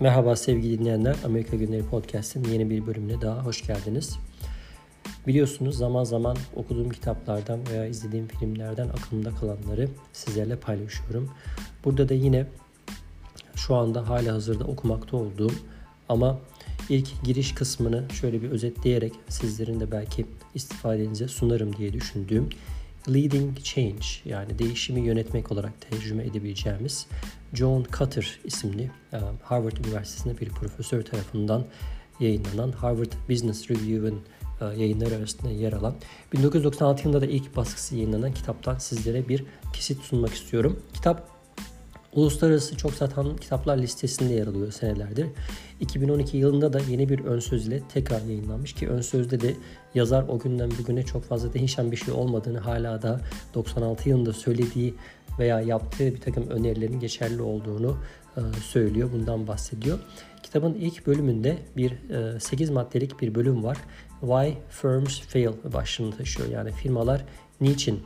Merhaba 0.00 0.36
sevgili 0.36 0.78
dinleyenler. 0.78 1.16
Amerika 1.24 1.56
Günleri 1.56 1.86
Podcast'in 1.86 2.44
yeni 2.44 2.70
bir 2.70 2.86
bölümüne 2.86 3.20
daha 3.20 3.44
hoş 3.44 3.66
geldiniz. 3.66 4.18
Biliyorsunuz 5.26 5.76
zaman 5.76 6.04
zaman 6.04 6.36
okuduğum 6.56 6.90
kitaplardan 6.90 7.60
veya 7.70 7.86
izlediğim 7.86 8.28
filmlerden 8.28 8.88
aklımda 8.88 9.30
kalanları 9.30 9.88
sizlerle 10.12 10.56
paylaşıyorum. 10.56 11.30
Burada 11.84 12.08
da 12.08 12.14
yine 12.14 12.46
şu 13.54 13.74
anda 13.74 14.08
hala 14.08 14.32
hazırda 14.32 14.64
okumakta 14.64 15.16
olduğum 15.16 15.52
ama 16.08 16.38
ilk 16.88 17.24
giriş 17.24 17.54
kısmını 17.54 18.04
şöyle 18.12 18.42
bir 18.42 18.50
özetleyerek 18.50 19.12
sizlerin 19.28 19.80
de 19.80 19.92
belki 19.92 20.26
istifadenize 20.54 21.28
sunarım 21.28 21.76
diye 21.76 21.92
düşündüğüm 21.92 22.48
Leading 23.08 23.58
Change 23.62 24.06
yani 24.24 24.58
değişimi 24.58 25.00
yönetmek 25.00 25.52
olarak 25.52 25.80
tercüme 25.80 26.24
edebileceğimiz 26.24 27.06
John 27.54 27.86
Cutter 27.98 28.38
isimli 28.44 28.90
e, 29.12 29.18
Harvard 29.42 29.76
Üniversitesi'nde 29.76 30.40
bir 30.40 30.48
profesör 30.48 31.02
tarafından 31.02 31.64
yayınlanan 32.20 32.72
Harvard 32.72 33.12
Business 33.30 33.70
Review'ın 33.70 34.20
e, 34.60 34.64
yayınları 34.64 35.14
arasında 35.14 35.50
yer 35.50 35.72
alan 35.72 35.94
1996 36.32 37.02
yılında 37.02 37.20
da 37.20 37.26
ilk 37.26 37.56
baskısı 37.56 37.96
yayınlanan 37.96 38.34
kitaptan 38.34 38.78
sizlere 38.78 39.28
bir 39.28 39.44
kesit 39.72 40.02
sunmak 40.02 40.34
istiyorum. 40.34 40.82
Kitap 40.94 41.35
uluslararası 42.16 42.76
çok 42.76 42.94
satan 42.94 43.36
kitaplar 43.36 43.78
listesinde 43.78 44.34
yer 44.34 44.46
alıyor 44.46 44.72
senelerdir. 44.72 45.26
2012 45.80 46.36
yılında 46.36 46.72
da 46.72 46.80
yeni 46.90 47.08
bir 47.08 47.24
ön 47.24 47.38
söz 47.38 47.68
ile 47.68 47.82
tekrar 47.88 48.20
yayınlanmış 48.20 48.72
ki 48.72 48.88
ön 48.88 49.00
sözde 49.00 49.40
de 49.40 49.54
yazar 49.94 50.24
o 50.28 50.38
günden 50.38 50.70
bugüne 50.78 51.02
çok 51.02 51.24
fazla 51.24 51.52
değişen 51.52 51.92
bir 51.92 51.96
şey 51.96 52.14
olmadığını 52.14 52.58
hala 52.58 53.02
da 53.02 53.20
96 53.54 54.08
yılında 54.08 54.32
söylediği 54.32 54.94
veya 55.38 55.60
yaptığı 55.60 56.14
bir 56.14 56.20
takım 56.20 56.48
önerilerin 56.48 57.00
geçerli 57.00 57.42
olduğunu 57.42 57.96
e, 58.36 58.40
söylüyor. 58.62 59.10
Bundan 59.12 59.46
bahsediyor. 59.46 59.98
Kitabın 60.42 60.74
ilk 60.74 61.06
bölümünde 61.06 61.58
bir 61.76 61.92
8 62.40 62.70
e, 62.70 62.72
maddelik 62.72 63.20
bir 63.20 63.34
bölüm 63.34 63.64
var. 63.64 63.76
Why 64.20 64.54
Firms 64.70 65.20
Fail 65.20 65.72
başlığını 65.72 66.16
taşıyor. 66.16 66.48
Yani 66.48 66.72
firmalar 66.72 67.24
niçin 67.60 68.00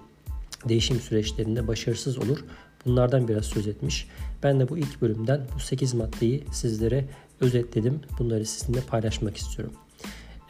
değişim 0.68 1.00
süreçlerinde 1.00 1.68
başarısız 1.68 2.18
olur? 2.18 2.44
Bunlardan 2.86 3.28
biraz 3.28 3.44
söz 3.44 3.68
etmiş. 3.68 4.08
Ben 4.42 4.60
de 4.60 4.68
bu 4.68 4.78
ilk 4.78 5.02
bölümden 5.02 5.40
bu 5.54 5.60
8 5.60 5.94
maddeyi 5.94 6.44
sizlere 6.52 7.04
özetledim. 7.40 8.00
Bunları 8.18 8.46
sizinle 8.46 8.80
paylaşmak 8.80 9.36
istiyorum. 9.36 9.74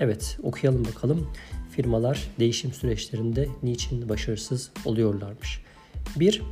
Evet 0.00 0.39
okuyalım 0.42 0.84
bakalım. 0.84 1.28
Firmalar 1.70 2.28
değişim 2.39 2.72
süreçlerinde 2.72 3.48
niçin 3.62 4.09
başarısız 4.09 4.70
oluyorlarmış? 4.84 5.62
1. 6.17 6.42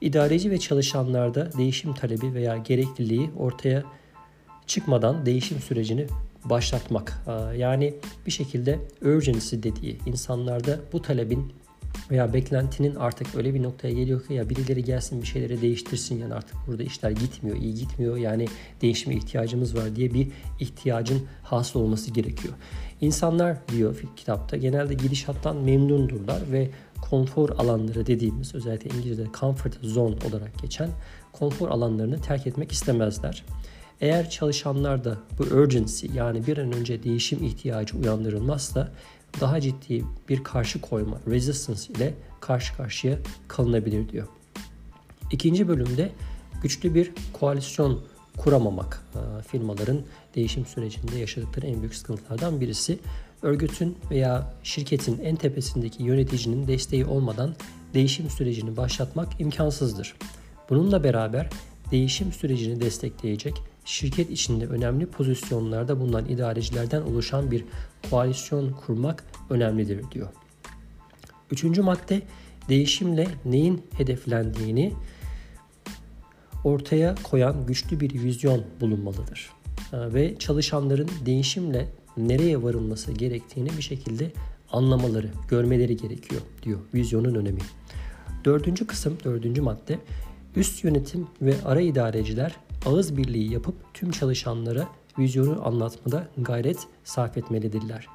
İdareci 0.00 0.50
ve 0.50 0.58
çalışanlarda 0.58 1.52
değişim 1.58 1.94
talebi 1.94 2.34
veya 2.34 2.56
gerekliliği 2.56 3.30
ortaya 3.36 3.84
çıkmadan 4.66 5.26
değişim 5.26 5.60
sürecini 5.60 6.06
başlatmak. 6.44 7.22
Yani 7.56 7.94
bir 8.26 8.32
şekilde 8.32 8.78
urgency 9.02 9.56
dediği 9.56 9.98
insanlarda 10.06 10.80
bu 10.92 11.02
talebin 11.02 11.52
veya 12.10 12.32
beklentinin 12.32 12.94
artık 12.94 13.34
öyle 13.34 13.54
bir 13.54 13.62
noktaya 13.62 13.94
geliyor 13.94 14.26
ki 14.26 14.34
ya 14.34 14.50
birileri 14.50 14.84
gelsin 14.84 15.22
bir 15.22 15.26
şeyleri 15.26 15.62
değiştirsin 15.62 16.20
yani 16.20 16.34
artık 16.34 16.56
burada 16.66 16.82
işler 16.82 17.10
gitmiyor, 17.10 17.56
iyi 17.56 17.74
gitmiyor 17.74 18.16
yani 18.16 18.46
değişime 18.82 19.14
ihtiyacımız 19.14 19.76
var 19.76 19.96
diye 19.96 20.14
bir 20.14 20.28
ihtiyacın 20.60 21.22
hasıl 21.42 21.80
olması 21.80 22.10
gerekiyor. 22.10 22.54
İnsanlar 23.00 23.56
diyor 23.68 24.02
kitapta 24.16 24.56
genelde 24.56 24.94
gidişattan 24.94 25.56
memnundurlar 25.56 26.52
ve 26.52 26.70
konfor 27.10 27.48
alanları 27.48 28.06
dediğimiz 28.06 28.54
özellikle 28.54 28.98
İngilizce'de 28.98 29.28
comfort 29.40 29.74
zone 29.82 30.16
olarak 30.28 30.58
geçen 30.62 30.90
konfor 31.32 31.68
alanlarını 31.68 32.20
terk 32.20 32.46
etmek 32.46 32.72
istemezler. 32.72 33.44
Eğer 34.00 34.30
çalışanlar 34.30 35.04
da 35.04 35.18
bu 35.38 35.42
urgency 35.42 36.06
yani 36.14 36.46
bir 36.46 36.58
an 36.58 36.72
önce 36.72 37.02
değişim 37.02 37.42
ihtiyacı 37.42 37.98
uyandırılmazsa 37.98 38.92
daha 39.40 39.60
ciddi 39.60 40.04
bir 40.28 40.44
karşı 40.44 40.80
koyma, 40.80 41.20
resistance 41.26 41.82
ile 41.94 42.14
karşı 42.40 42.76
karşıya 42.76 43.18
kalınabilir 43.48 44.08
diyor. 44.08 44.28
İkinci 45.30 45.68
bölümde 45.68 46.12
güçlü 46.62 46.94
bir 46.94 47.12
koalisyon 47.32 48.00
kuramamak 48.36 49.02
e, 49.14 49.42
firmaların 49.42 50.00
değişim 50.34 50.66
sürecinde 50.66 51.18
yaşadıkları 51.18 51.66
en 51.66 51.80
büyük 51.80 51.94
sıkıntılardan 51.94 52.60
birisi. 52.60 52.98
Örgütün 53.42 53.98
veya 54.10 54.54
şirketin 54.62 55.20
en 55.24 55.36
tepesindeki 55.36 56.02
yöneticinin 56.02 56.66
desteği 56.66 57.04
olmadan 57.04 57.54
değişim 57.94 58.30
sürecini 58.30 58.76
başlatmak 58.76 59.40
imkansızdır. 59.40 60.16
Bununla 60.70 61.04
beraber 61.04 61.48
değişim 61.90 62.32
sürecini 62.32 62.80
destekleyecek 62.80 63.62
şirket 63.84 64.30
içinde 64.30 64.66
önemli 64.66 65.06
pozisyonlarda 65.06 66.00
bulunan 66.00 66.28
idarecilerden 66.28 67.02
oluşan 67.02 67.50
bir 67.50 67.64
koalisyon 68.10 68.72
kurmak 68.72 69.24
önemlidir 69.50 70.10
diyor. 70.12 70.28
Üçüncü 71.50 71.82
madde 71.82 72.22
değişimle 72.68 73.26
neyin 73.44 73.82
hedeflendiğini 73.96 74.92
ortaya 76.64 77.14
koyan 77.22 77.66
güçlü 77.66 78.00
bir 78.00 78.14
vizyon 78.22 78.64
bulunmalıdır. 78.80 79.50
Ve 79.92 80.38
çalışanların 80.38 81.10
değişimle 81.26 81.88
nereye 82.16 82.62
varılması 82.62 83.12
gerektiğini 83.12 83.68
bir 83.76 83.82
şekilde 83.82 84.30
anlamaları, 84.72 85.30
görmeleri 85.48 85.96
gerekiyor 85.96 86.40
diyor 86.62 86.78
vizyonun 86.94 87.34
önemi. 87.34 87.60
Dördüncü 88.44 88.86
kısım, 88.86 89.18
dördüncü 89.24 89.62
madde 89.62 89.98
üst 90.56 90.84
yönetim 90.84 91.26
ve 91.42 91.54
ara 91.64 91.80
idareciler 91.80 92.56
ağız 92.86 93.16
birliği 93.16 93.52
yapıp 93.52 93.74
tüm 93.94 94.10
çalışanlara 94.10 94.88
vizyonu 95.18 95.66
anlatmada 95.66 96.28
gayret 96.38 96.78
sarf 97.04 97.36
etmelidirler. 97.36 98.06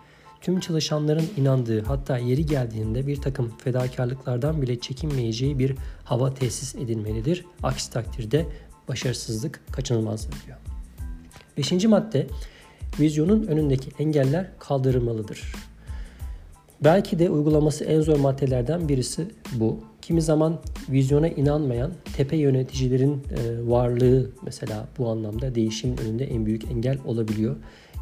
Tüm 0.42 0.60
çalışanların 0.60 1.26
inandığı 1.38 1.84
hatta 1.84 2.18
yeri 2.18 2.46
geldiğinde 2.46 3.08
bir 3.08 3.22
takım 3.22 3.54
fedakarlıklardan 3.58 4.62
bile 4.62 4.80
çekinmeyeceği 4.80 5.60
bir 5.60 5.76
hava 6.04 6.34
tesis 6.34 6.76
edilmelidir. 6.76 7.46
Aksi 7.64 7.92
takdirde 7.92 8.46
başarısızlık 8.88 9.62
kaçınılmazdır 9.72 10.34
diyor. 10.46 10.58
Beşinci 11.58 11.88
madde 11.88 12.28
vizyonun 13.00 13.44
önündeki 13.44 13.90
engeller 14.00 14.50
kaldırılmalıdır. 14.60 15.54
Belki 16.84 17.20
de 17.20 17.30
uygulaması 17.30 17.84
en 17.84 18.02
zor 18.02 18.20
maddelerden 18.20 18.90
birisi 18.90 19.28
bu. 19.54 19.80
Kimi 20.10 20.22
zaman 20.22 20.60
vizyona 20.90 21.28
inanmayan 21.28 21.92
tepe 22.18 22.38
yöneticilerin 22.38 23.14
e, 23.14 23.70
varlığı 23.70 24.30
mesela 24.46 24.88
bu 24.98 25.10
anlamda 25.10 25.56
değişimin 25.56 25.98
önünde 25.98 26.26
en 26.26 26.46
büyük 26.46 26.72
engel 26.72 26.98
olabiliyor. 27.06 27.56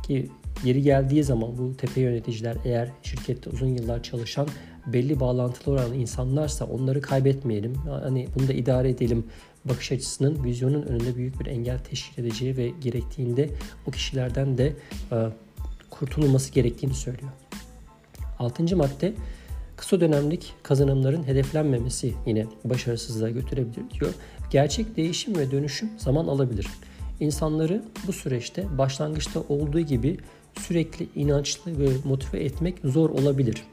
Ki 0.03 0.29
yeri 0.63 0.81
geldiği 0.81 1.23
zaman 1.23 1.57
bu 1.57 1.78
tepe 1.78 2.01
yöneticiler 2.01 2.57
eğer 2.66 2.90
şirkette 3.03 3.50
uzun 3.50 3.68
yıllar 3.68 4.03
çalışan 4.03 4.47
belli 4.94 5.19
bağlantılı 5.19 5.73
olan 5.73 5.94
insanlarsa 5.94 6.66
onları 6.66 7.01
kaybetmeyelim. 7.01 7.75
Hani 7.75 8.28
bunu 8.35 8.47
da 8.47 8.53
idare 8.53 8.89
edelim 8.89 9.25
bakış 9.66 9.91
açısının 9.91 10.44
vizyonun 10.44 10.81
önünde 10.81 11.16
büyük 11.16 11.39
bir 11.39 11.45
engel 11.45 11.79
teşkil 11.79 12.24
edeceği 12.24 12.57
ve 12.57 12.72
gerektiğinde 12.81 13.50
o 13.88 13.91
kişilerden 13.91 14.57
de 14.57 14.74
e, 15.12 15.16
kurtululması 15.89 16.51
gerektiğini 16.51 16.94
söylüyor. 16.94 17.31
Altıncı 18.39 18.78
madde 18.78 19.13
kısa 19.77 20.01
dönemlik 20.01 20.53
kazanımların 20.63 21.23
hedeflenmemesi 21.23 22.13
yine 22.25 22.45
başarısızlığa 22.63 23.29
götürebilir 23.29 23.89
diyor. 23.99 24.13
Gerçek 24.51 24.97
değişim 24.97 25.38
ve 25.38 25.51
dönüşüm 25.51 25.89
zaman 25.97 26.27
alabilir. 26.27 26.67
İnsanları 27.19 27.83
bu 28.07 28.13
süreçte 28.13 28.77
başlangıçta 28.77 29.39
olduğu 29.49 29.79
gibi 29.79 30.17
sürekli 30.59 31.07
inançlı 31.15 31.79
ve 31.79 31.89
motive 32.03 32.43
etmek 32.43 32.75
zor 32.83 33.09
olabilir. 33.09 33.63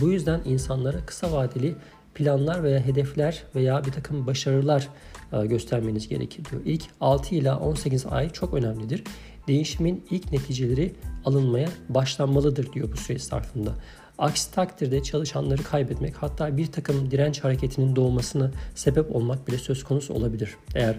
Bu 0.00 0.12
yüzden 0.12 0.40
insanlara 0.44 1.06
kısa 1.06 1.32
vadeli 1.32 1.74
planlar 2.14 2.62
veya 2.62 2.80
hedefler 2.80 3.42
veya 3.54 3.84
bir 3.84 3.92
takım 3.92 4.26
başarılar 4.26 4.88
e, 5.32 5.46
göstermeniz 5.46 6.08
gerekiyor. 6.08 6.62
İlk 6.64 6.82
6 7.00 7.34
ila 7.34 7.58
18 7.58 8.06
ay 8.06 8.30
çok 8.30 8.54
önemlidir. 8.54 9.04
Değişimin 9.48 10.04
ilk 10.10 10.32
neticeleri 10.32 10.92
alınmaya 11.24 11.68
başlanmalıdır 11.88 12.72
diyor 12.72 12.92
bu 12.92 12.96
süreç 12.96 13.22
zarfında. 13.22 13.74
Aksi 14.18 14.54
takdirde 14.54 15.02
çalışanları 15.02 15.62
kaybetmek 15.62 16.14
hatta 16.16 16.56
bir 16.56 16.72
takım 16.72 17.10
direnç 17.10 17.44
hareketinin 17.44 17.96
doğmasına 17.96 18.50
sebep 18.74 19.16
olmak 19.16 19.48
bile 19.48 19.58
söz 19.58 19.84
konusu 19.84 20.14
olabilir. 20.14 20.56
Eğer 20.74 20.96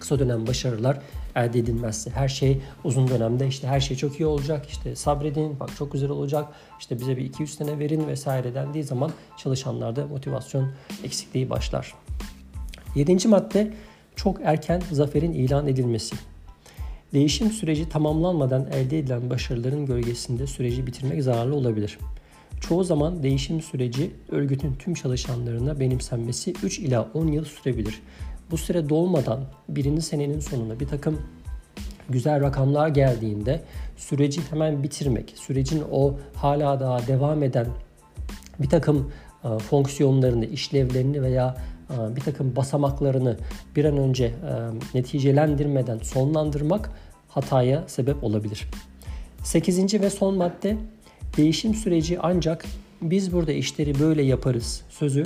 kısa 0.00 0.18
dönem 0.18 0.46
başarılar 0.46 0.98
elde 1.36 1.58
edilmezse 1.58 2.10
her 2.10 2.28
şey 2.28 2.60
uzun 2.84 3.08
dönemde 3.08 3.46
işte 3.46 3.68
her 3.68 3.80
şey 3.80 3.96
çok 3.96 4.20
iyi 4.20 4.26
olacak 4.26 4.66
işte 4.68 4.96
sabredin 4.96 5.60
bak 5.60 5.76
çok 5.76 5.92
güzel 5.92 6.10
olacak 6.10 6.44
işte 6.80 7.00
bize 7.00 7.16
bir 7.16 7.24
200 7.24 7.54
sene 7.54 7.78
verin 7.78 8.06
vesaire 8.06 8.54
dendiği 8.54 8.84
zaman 8.84 9.10
çalışanlarda 9.36 10.06
motivasyon 10.06 10.70
eksikliği 11.04 11.50
başlar. 11.50 11.94
Yedinci 12.94 13.28
madde 13.28 13.72
çok 14.16 14.40
erken 14.42 14.82
zaferin 14.92 15.32
ilan 15.32 15.68
edilmesi. 15.68 16.16
Değişim 17.12 17.50
süreci 17.50 17.88
tamamlanmadan 17.88 18.66
elde 18.72 18.98
edilen 18.98 19.30
başarıların 19.30 19.86
gölgesinde 19.86 20.46
süreci 20.46 20.86
bitirmek 20.86 21.22
zararlı 21.22 21.54
olabilir. 21.54 21.98
Çoğu 22.60 22.84
zaman 22.84 23.22
değişim 23.22 23.60
süreci 23.60 24.10
örgütün 24.30 24.74
tüm 24.74 24.94
çalışanlarına 24.94 25.80
benimsenmesi 25.80 26.52
3 26.62 26.78
ila 26.78 27.08
10 27.14 27.26
yıl 27.26 27.44
sürebilir. 27.44 28.02
Bu 28.50 28.56
süre 28.56 28.88
dolmadan 28.88 29.44
birinci 29.68 30.02
senenin 30.02 30.40
sonunda 30.40 30.80
bir 30.80 30.88
takım 30.88 31.20
güzel 32.08 32.40
rakamlar 32.40 32.88
geldiğinde 32.88 33.62
süreci 33.96 34.40
hemen 34.50 34.82
bitirmek, 34.82 35.34
sürecin 35.36 35.82
o 35.90 36.18
hala 36.34 36.80
daha 36.80 37.06
devam 37.06 37.42
eden 37.42 37.66
bir 38.58 38.68
takım 38.68 39.12
e, 39.44 39.58
fonksiyonlarını, 39.58 40.46
işlevlerini 40.46 41.22
veya 41.22 41.56
e, 41.90 42.16
bir 42.16 42.20
takım 42.20 42.56
basamaklarını 42.56 43.36
bir 43.76 43.84
an 43.84 43.96
önce 43.96 44.24
e, 44.24 44.32
neticelendirmeden 44.94 45.98
sonlandırmak 45.98 46.90
hataya 47.28 47.84
sebep 47.86 48.24
olabilir. 48.24 48.66
Sekizinci 49.44 50.00
ve 50.00 50.10
son 50.10 50.36
madde 50.36 50.76
değişim 51.38 51.74
süreci 51.74 52.20
ancak 52.20 52.64
biz 53.02 53.32
burada 53.32 53.52
işleri 53.52 54.00
böyle 54.00 54.22
yaparız 54.22 54.82
sözü 54.90 55.24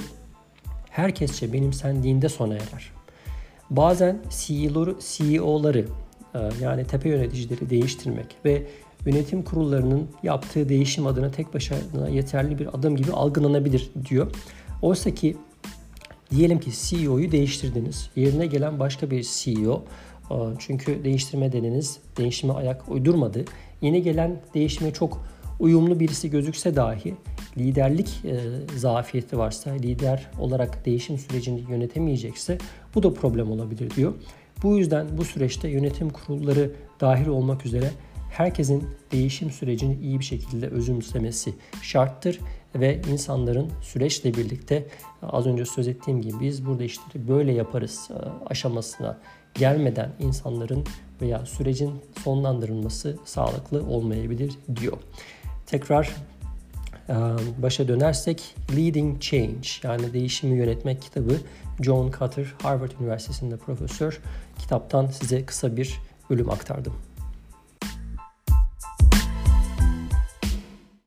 herkesçe 0.90 1.52
benimsendiğinde 1.52 2.28
sona 2.28 2.54
erer. 2.54 2.92
Bazen 3.70 4.18
CEO'ları, 4.30 4.96
CEO'ları 5.00 5.86
yani 6.60 6.86
tepe 6.86 7.08
yöneticileri 7.08 7.70
değiştirmek 7.70 8.26
ve 8.44 8.66
yönetim 9.06 9.42
kurullarının 9.42 10.08
yaptığı 10.22 10.68
değişim 10.68 11.06
adına 11.06 11.30
tek 11.30 11.54
başına 11.54 12.08
yeterli 12.08 12.58
bir 12.58 12.78
adım 12.78 12.96
gibi 12.96 13.12
algılanabilir 13.12 13.90
diyor. 14.08 14.30
Oysa 14.82 15.10
ki 15.10 15.36
diyelim 16.30 16.60
ki 16.60 16.70
CEO'yu 16.72 17.32
değiştirdiniz. 17.32 18.10
Yerine 18.16 18.46
gelen 18.46 18.80
başka 18.80 19.10
bir 19.10 19.26
CEO 19.34 19.84
çünkü 20.58 21.04
değiştirme 21.04 21.52
deneniz 21.52 21.98
değişime 22.16 22.52
ayak 22.52 22.88
uydurmadı. 22.88 23.44
Yeni 23.82 24.02
gelen 24.02 24.40
değişime 24.54 24.92
çok 24.92 25.24
uyumlu 25.62 26.00
birisi 26.00 26.30
gözükse 26.30 26.76
dahi 26.76 27.14
liderlik 27.58 28.24
e, 28.24 28.40
zafiyeti 28.76 29.38
varsa, 29.38 29.70
lider 29.70 30.30
olarak 30.38 30.86
değişim 30.86 31.18
sürecini 31.18 31.64
yönetemeyecekse 31.70 32.58
bu 32.94 33.02
da 33.02 33.14
problem 33.14 33.50
olabilir 33.50 33.90
diyor. 33.90 34.14
Bu 34.62 34.78
yüzden 34.78 35.18
bu 35.18 35.24
süreçte 35.24 35.68
yönetim 35.68 36.10
kurulları 36.10 36.70
dahil 37.00 37.26
olmak 37.26 37.66
üzere 37.66 37.90
herkesin 38.30 38.84
değişim 39.12 39.50
sürecini 39.50 39.98
iyi 40.02 40.18
bir 40.18 40.24
şekilde 40.24 40.68
özümsemesi 40.68 41.54
şarttır 41.82 42.40
ve 42.74 43.00
insanların 43.12 43.70
süreçle 43.82 44.34
birlikte 44.34 44.86
az 45.22 45.46
önce 45.46 45.64
söz 45.64 45.88
ettiğim 45.88 46.22
gibi 46.22 46.40
biz 46.40 46.66
burada 46.66 46.84
işleri 46.84 47.28
böyle 47.28 47.52
yaparız 47.52 48.10
e, 48.10 48.46
aşamasına 48.46 49.18
gelmeden 49.54 50.12
insanların 50.18 50.84
veya 51.20 51.46
sürecin 51.46 51.92
sonlandırılması 52.24 53.18
sağlıklı 53.24 53.86
olmayabilir 53.86 54.52
diyor. 54.80 54.98
Tekrar 55.72 56.10
başa 57.58 57.88
dönersek 57.88 58.54
Leading 58.76 59.20
Change 59.20 59.68
yani 59.82 60.12
değişimi 60.12 60.58
yönetmek 60.58 61.02
kitabı 61.02 61.36
John 61.80 62.10
Cutter 62.18 62.46
Harvard 62.62 62.90
Üniversitesi'nde 63.00 63.56
profesör 63.56 64.20
kitaptan 64.58 65.06
size 65.06 65.46
kısa 65.46 65.76
bir 65.76 66.00
bölüm 66.30 66.50
aktardım. 66.50 66.94